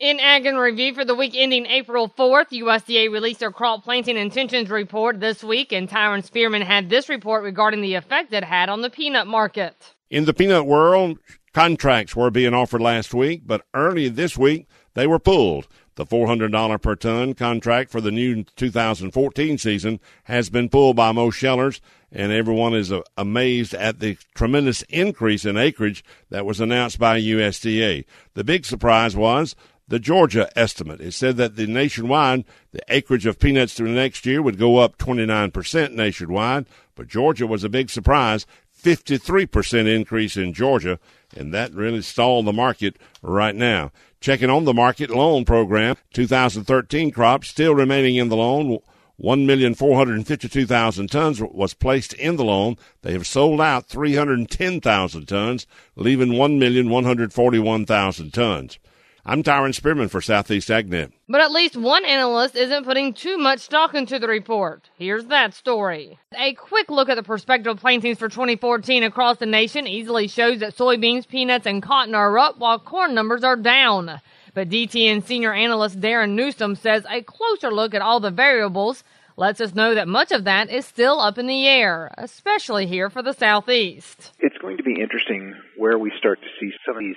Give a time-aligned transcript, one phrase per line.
[0.00, 4.16] In Ag in Review for the week ending April 4th, USDA released their crop planting
[4.16, 8.68] intentions report this week, and Tyron Spearman had this report regarding the effect it had
[8.68, 9.96] on the peanut market.
[10.08, 11.18] In the peanut world,
[11.52, 15.66] contracts were being offered last week, but early this week they were pulled.
[15.96, 21.34] The $400 per ton contract for the new 2014 season has been pulled by most
[21.34, 21.80] shellers,
[22.12, 27.20] and everyone is uh, amazed at the tremendous increase in acreage that was announced by
[27.20, 28.04] USDA.
[28.34, 29.56] The big surprise was
[29.88, 31.00] the Georgia estimate.
[31.00, 34.76] It said that the nationwide, the acreage of peanuts through the next year would go
[34.76, 38.46] up 29% nationwide, but Georgia was a big surprise.
[38.80, 41.00] 53% increase in Georgia,
[41.36, 43.90] and that really stalled the market right now.
[44.20, 48.78] Checking on the market loan program, 2013 crop still remaining in the loan.
[49.20, 52.76] 1,452,000 tons was placed in the loan.
[53.02, 58.78] They have sold out 310,000 tons, leaving 1,141,000 tons.
[59.28, 61.12] I'm Tyron Spearman for Southeast AgNet.
[61.28, 64.88] But at least one analyst isn't putting too much stock into the report.
[64.96, 66.18] Here's that story.
[66.34, 70.74] A quick look at the prospective plantings for 2014 across the nation easily shows that
[70.74, 74.18] soybeans, peanuts, and cotton are up while corn numbers are down.
[74.54, 79.04] But DTN senior analyst Darin Newsom says a closer look at all the variables
[79.36, 83.10] lets us know that much of that is still up in the air, especially here
[83.10, 84.32] for the Southeast.
[84.38, 87.16] It's going to be interesting where we start to see some of these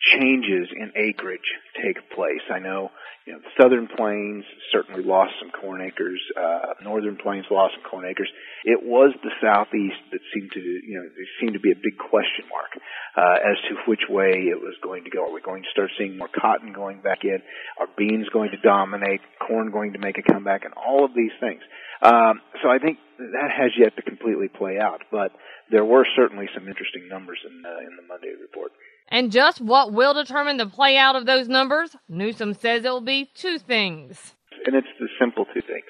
[0.00, 1.48] changes in acreage
[1.82, 2.44] take place.
[2.52, 2.90] I know,
[3.26, 6.20] you know, the southern plains certainly lost some corn acres.
[6.36, 8.30] Uh, northern plains lost some corn acres.
[8.64, 11.98] It was the southeast that seemed to, you know, there seemed to be a big
[11.98, 12.70] question mark
[13.16, 15.26] uh, as to which way it was going to go.
[15.26, 17.42] Are we going to start seeing more cotton going back in?
[17.80, 19.20] Are beans going to dominate?
[19.40, 20.64] Corn going to make a comeback?
[20.64, 21.62] And all of these things.
[22.02, 25.32] Um, so I think that has yet to completely play out, but
[25.70, 28.70] there were certainly some interesting numbers in in the Monday report.
[29.08, 31.94] And just what will determine the play out of those numbers?
[32.08, 34.34] Newsom says it will be two things.
[34.64, 35.86] And it's the simple two things.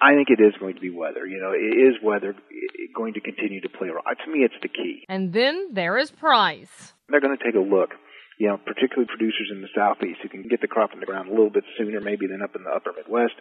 [0.00, 1.26] I think it is going to be weather.
[1.26, 2.34] You know, it is weather
[2.96, 4.02] going to continue to play a role.
[4.02, 5.04] To me, it's the key.
[5.08, 6.94] And then there is price.
[7.08, 7.90] They're going to take a look
[8.40, 11.28] you know, particularly producers in the southeast who can get the crop in the ground
[11.28, 13.36] a little bit sooner maybe than up in the upper Midwest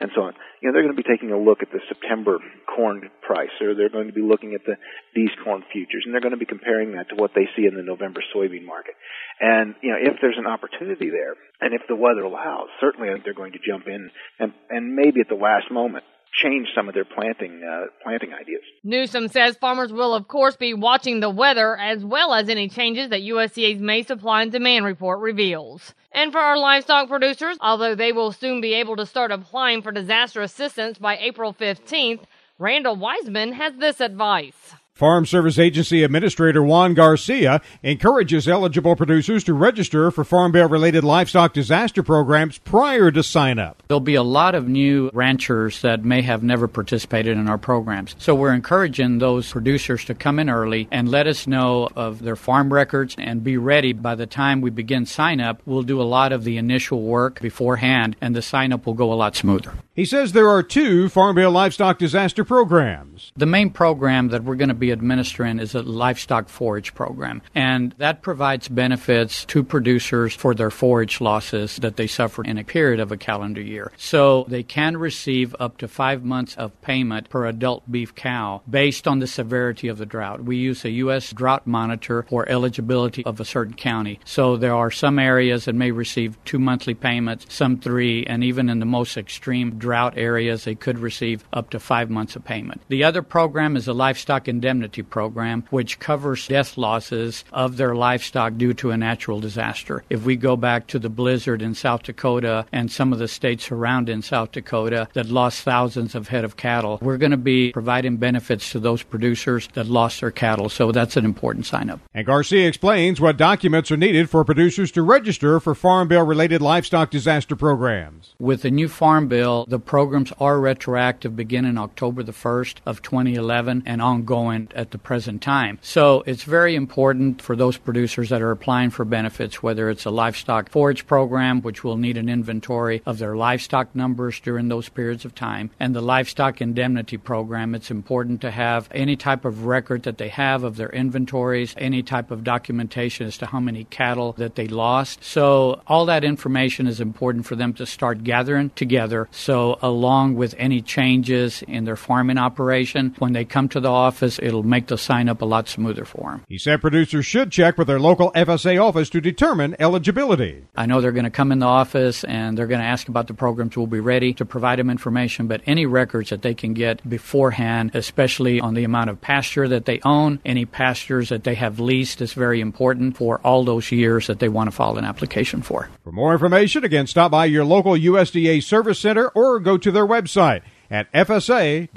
[0.00, 0.32] and so on.
[0.60, 3.74] You know, they're going to be taking a look at the September corn price or
[3.74, 4.76] they're going to be looking at the
[5.14, 7.76] these corn futures and they're going to be comparing that to what they see in
[7.76, 8.94] the November soybean market.
[9.40, 13.36] And, you know, if there's an opportunity there and if the weather allows, certainly they're
[13.36, 17.04] going to jump in and, and maybe at the last moment change some of their
[17.04, 18.62] planting uh, planting ideas.
[18.84, 23.10] Newsom says farmers will, of course, be watching the weather as well as any changes
[23.10, 25.94] that USDA's May supply and demand report reveals.
[26.12, 29.92] And for our livestock producers, although they will soon be able to start applying for
[29.92, 32.22] disaster assistance by April 15th,
[32.58, 34.74] Randall Wiseman has this advice.
[35.00, 41.04] Farm Service Agency Administrator Juan Garcia encourages eligible producers to register for Farm Bill related
[41.04, 43.82] livestock disaster programs prior to sign up.
[43.88, 48.14] There'll be a lot of new ranchers that may have never participated in our programs.
[48.18, 52.36] So we're encouraging those producers to come in early and let us know of their
[52.36, 55.62] farm records and be ready by the time we begin sign up.
[55.64, 59.10] We'll do a lot of the initial work beforehand and the sign up will go
[59.10, 59.72] a lot smoother.
[59.94, 63.32] He says there are two Farm Bill livestock disaster programs.
[63.36, 67.92] The main program that we're going to be administering is a livestock forage program, and
[67.98, 73.00] that provides benefits to producers for their forage losses that they suffer in a period
[73.00, 73.92] of a calendar year.
[73.96, 79.06] So they can receive up to five months of payment per adult beef cow based
[79.06, 80.44] on the severity of the drought.
[80.44, 81.32] We use a U.S.
[81.32, 84.20] drought monitor for eligibility of a certain county.
[84.24, 88.68] So there are some areas that may receive two monthly payments, some three, and even
[88.68, 92.80] in the most extreme drought areas, they could receive up to five months of payment.
[92.88, 97.94] The other program is a livestock indemnity indemnity program, which covers death losses of their
[97.94, 100.02] livestock due to a natural disaster.
[100.08, 103.70] If we go back to the blizzard in South Dakota and some of the states
[103.70, 107.72] around in South Dakota that lost thousands of head of cattle, we're going to be
[107.72, 110.68] providing benefits to those producers that lost their cattle.
[110.68, 112.00] So that's an important sign up.
[112.14, 116.62] And Garcia explains what documents are needed for producers to register for Farm Bill related
[116.62, 118.34] livestock disaster programs.
[118.38, 123.82] With the new Farm Bill, the programs are retroactive beginning October the 1st of 2011
[123.84, 125.78] and ongoing at the present time.
[125.82, 130.10] So it's very important for those producers that are applying for benefits, whether it's a
[130.10, 135.24] livestock forage program, which will need an inventory of their livestock numbers during those periods
[135.24, 137.74] of time, and the livestock indemnity program.
[137.74, 142.02] It's important to have any type of record that they have of their inventories, any
[142.02, 145.22] type of documentation as to how many cattle that they lost.
[145.24, 149.28] So all that information is important for them to start gathering together.
[149.30, 154.38] So along with any changes in their farming operation, when they come to the office,
[154.50, 156.44] it'll make the sign up a lot smoother for them.
[156.48, 160.64] He said producers should check with their local FSA office to determine eligibility.
[160.76, 163.28] I know they're going to come in the office and they're going to ask about
[163.28, 163.76] the programs.
[163.76, 167.92] We'll be ready to provide them information, but any records that they can get beforehand,
[167.94, 172.20] especially on the amount of pasture that they own, any pastures that they have leased
[172.20, 175.88] is very important for all those years that they want to file an application for.
[176.02, 180.06] For more information, again, stop by your local USDA service center or go to their
[180.06, 181.90] website at fsa.usda.gov.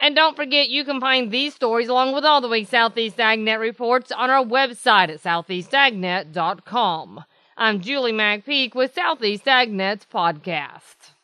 [0.00, 3.58] And don't forget, you can find these stories along with all the week's Southeast AgNet
[3.58, 7.24] reports on our website at southeastagnet.com.
[7.56, 11.14] I'm Julie McPeak with Southeast AgNet's podcast.